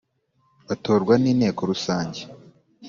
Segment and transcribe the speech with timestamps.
[0.67, 2.21] Batorwa n inteko rusange